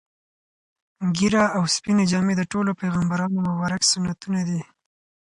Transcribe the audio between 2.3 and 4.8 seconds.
د ټولو پیغمبرانو مبارک سنتونه دي.